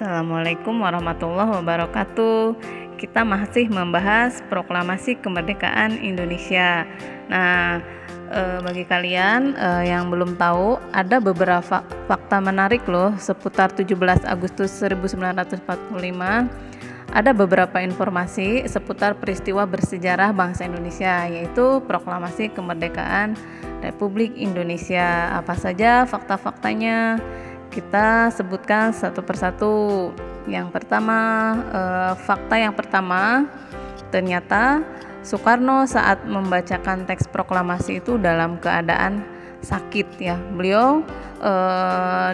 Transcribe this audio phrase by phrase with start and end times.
[0.00, 2.56] Assalamualaikum warahmatullahi wabarakatuh.
[2.96, 6.88] Kita masih membahas proklamasi kemerdekaan Indonesia.
[7.28, 7.84] Nah,
[8.32, 14.72] eh, bagi kalian eh, yang belum tahu, ada beberapa fakta menarik loh seputar 17 Agustus
[14.80, 15.68] 1945.
[17.12, 23.36] Ada beberapa informasi seputar peristiwa bersejarah bangsa Indonesia, yaitu proklamasi kemerdekaan
[23.84, 25.28] Republik Indonesia.
[25.36, 27.20] Apa saja fakta-faktanya?
[27.70, 29.74] Kita sebutkan satu persatu.
[30.50, 31.18] Yang pertama,
[31.70, 33.46] eh, fakta yang pertama,
[34.10, 34.82] ternyata
[35.22, 39.22] Soekarno saat membacakan teks proklamasi itu dalam keadaan
[39.62, 40.36] sakit ya.
[40.56, 41.06] Beliau
[41.40, 42.32] eh,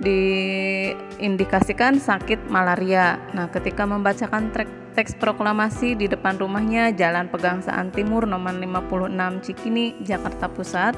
[0.00, 3.16] diindikasikan sakit malaria.
[3.32, 4.52] Nah, ketika membacakan
[4.96, 10.94] teks proklamasi di depan rumahnya Jalan Pegangsaan Timur nomor 56 Cikini, Jakarta Pusat,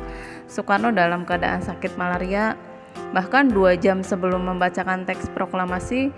[0.51, 2.68] Soekarno dalam keadaan sakit malaria
[3.13, 6.13] Bahkan dua jam sebelum membacakan teks proklamasi,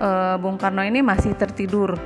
[0.00, 1.96] eh, Bung Karno ini masih tertidur.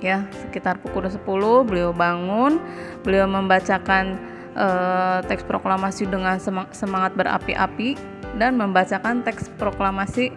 [0.00, 2.56] Ya, sekitar pukul 10 beliau bangun,
[3.04, 4.16] beliau membacakan
[4.50, 6.40] eh, teks proklamasi dengan
[6.72, 7.94] semangat berapi-api
[8.40, 10.34] dan membacakan teks proklamasi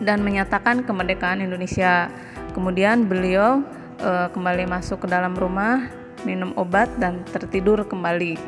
[0.00, 2.08] dan menyatakan kemerdekaan Indonesia.
[2.56, 3.60] Kemudian beliau
[4.00, 5.92] eh, kembali masuk ke dalam rumah,
[6.24, 8.40] minum obat dan tertidur kembali.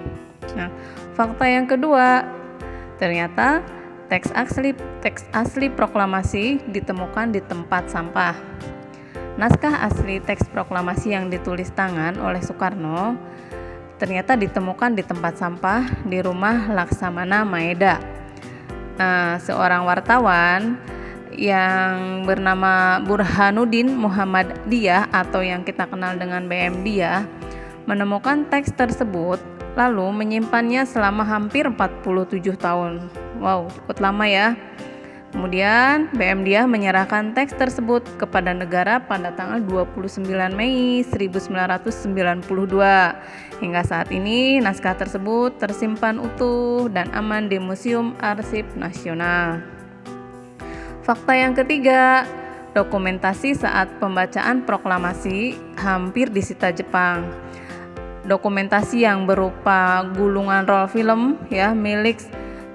[0.57, 0.73] Nah,
[1.15, 2.25] fakta yang kedua,
[3.03, 3.67] Ternyata
[4.07, 4.71] teks asli
[5.03, 8.39] teks asli proklamasi ditemukan di tempat sampah.
[9.35, 13.19] Naskah asli teks proklamasi yang ditulis tangan oleh Soekarno
[13.99, 17.99] ternyata ditemukan di tempat sampah di rumah Laksamana Maeda.
[18.99, 20.79] Nah, seorang wartawan
[21.35, 27.27] yang bernama Burhanuddin Muhammad Dia atau yang kita kenal dengan BM Dia
[27.87, 29.43] menemukan teks tersebut
[29.73, 33.09] lalu menyimpannya selama hampir 47 tahun.
[33.41, 34.53] Wow, cukup lama ya.
[35.33, 42.45] Kemudian BM Dia menyerahkan teks tersebut kepada negara pada tanggal 29 Mei 1992.
[43.65, 49.65] Hingga saat ini naskah tersebut tersimpan utuh dan aman di Museum Arsip Nasional.
[51.01, 52.29] Fakta yang ketiga,
[52.77, 57.25] dokumentasi saat pembacaan proklamasi hampir disita Jepang
[58.27, 62.23] dokumentasi yang berupa gulungan roll film ya milik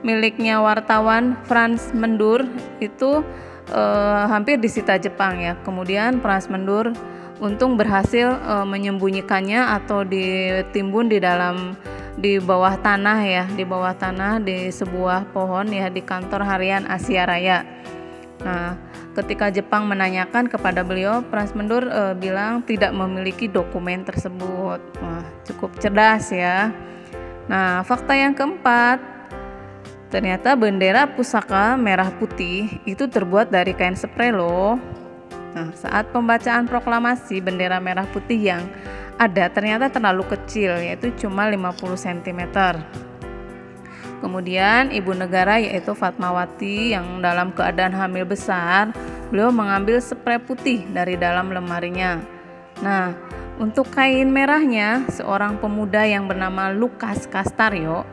[0.06, 2.46] miliknya wartawan Franz Mendur
[2.84, 3.24] itu
[3.72, 5.57] eh, hampir disita Jepang ya.
[5.66, 6.94] Kemudian Franz Mendur
[7.41, 11.75] untung berhasil eh, menyembunyikannya atau ditimbun di dalam
[12.18, 17.30] di bawah tanah ya, di bawah tanah di sebuah pohon ya di kantor harian Asia
[17.30, 17.62] Raya.
[18.46, 18.78] Nah,
[19.18, 24.80] ketika Jepang menanyakan kepada beliau, Pras Mendur e, bilang tidak memiliki dokumen tersebut.
[25.02, 26.70] Wah, cukup cerdas ya.
[27.50, 29.02] Nah, fakta yang keempat,
[30.14, 34.78] ternyata bendera pusaka merah putih itu terbuat dari kain spray loh.
[35.58, 38.62] Nah, saat pembacaan proklamasi bendera merah putih yang
[39.18, 42.42] ada ternyata terlalu kecil yaitu cuma 50 cm.
[44.17, 48.89] Kemudian ibu negara yaitu Fatmawati yang dalam keadaan hamil besar,
[49.29, 52.17] beliau mengambil spray putih dari dalam lemarinya.
[52.81, 53.13] Nah,
[53.57, 58.06] untuk kain merahnya, seorang pemuda yang bernama Lukas Kastario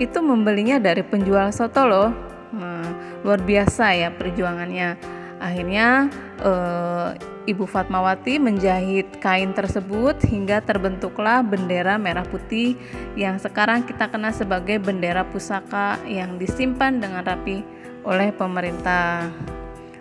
[0.00, 2.10] itu membelinya dari penjual soto loh.
[2.52, 2.84] Nah,
[3.24, 4.96] luar biasa ya perjuangannya.
[5.40, 7.08] Akhirnya eh,
[7.42, 12.78] Ibu Fatmawati menjahit kain tersebut hingga terbentuklah bendera merah putih
[13.18, 17.66] yang sekarang kita kenal sebagai bendera pusaka yang disimpan dengan rapi
[18.06, 19.26] oleh pemerintah.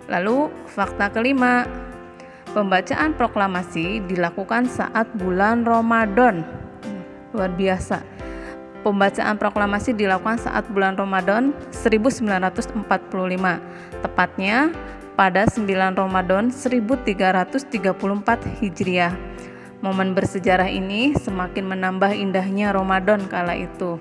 [0.06, 1.66] Lalu fakta kelima,
[2.53, 6.46] pembacaan proklamasi dilakukan saat bulan Ramadan.
[7.34, 8.06] Luar biasa.
[8.85, 12.85] Pembacaan proklamasi dilakukan saat bulan Ramadan 1945.
[14.02, 14.73] Tepatnya
[15.16, 19.13] pada 9 Ramadan 1334 Hijriah.
[19.81, 23.97] Momen bersejarah ini semakin menambah indahnya Ramadan kala itu.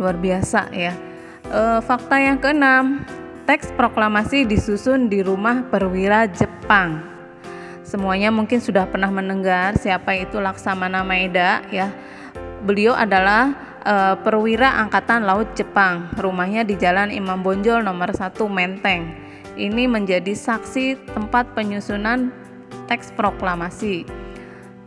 [0.00, 0.96] Luar biasa ya.
[1.44, 3.04] E, fakta yang keenam,
[3.44, 7.04] teks proklamasi disusun di rumah perwira Jepang.
[7.84, 11.92] Semuanya mungkin sudah pernah mendengar siapa itu Laksamana Maeda ya.
[12.64, 13.52] Beliau adalah
[13.84, 16.08] e, perwira angkatan laut Jepang.
[16.16, 19.23] Rumahnya di Jalan Imam Bonjol nomor 1 Menteng
[19.54, 22.34] ini menjadi saksi tempat penyusunan
[22.90, 24.04] teks proklamasi.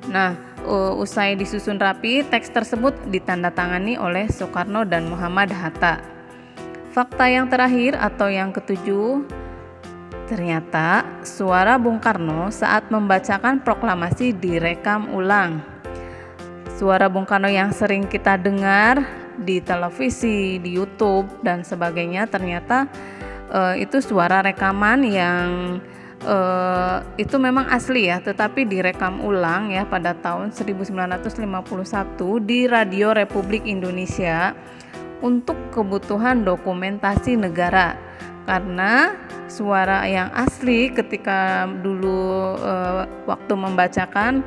[0.07, 0.35] Nah,
[0.95, 5.99] usai disusun rapi, teks tersebut ditandatangani oleh Soekarno dan Muhammad Hatta.
[6.91, 9.23] Fakta yang terakhir atau yang ketujuh,
[10.27, 15.63] ternyata suara Bung Karno saat membacakan proklamasi direkam ulang.
[16.75, 19.03] Suara Bung Karno yang sering kita dengar
[19.37, 22.89] di televisi, di YouTube, dan sebagainya ternyata
[23.51, 25.47] uh, itu suara rekaman yang
[26.23, 31.43] uh, itu memang asli ya, tetapi direkam ulang ya pada tahun 1951
[32.43, 34.55] di Radio Republik Indonesia
[35.21, 37.97] untuk kebutuhan dokumentasi negara
[38.47, 39.17] karena
[39.51, 44.45] suara yang asli ketika dulu uh, waktu membacakan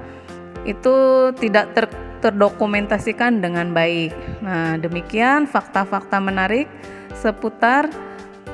[0.64, 0.96] itu
[1.40, 1.86] tidak ter
[2.20, 4.12] terdokumentasikan dengan baik.
[4.44, 6.68] Nah, demikian fakta-fakta menarik
[7.16, 7.88] seputar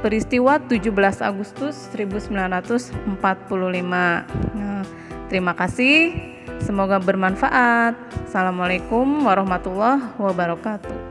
[0.03, 4.27] peristiwa 17 Agustus 1945.
[4.57, 4.83] Nah,
[5.31, 6.13] terima kasih.
[6.61, 7.95] Semoga bermanfaat.
[8.27, 11.06] Assalamualaikum warahmatullahi wabarakatuh.